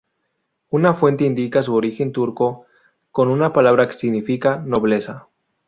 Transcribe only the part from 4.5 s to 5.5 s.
"nobleza".